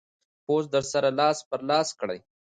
[0.45, 2.19] پوسټ در سره لاس پر لاس کړئ.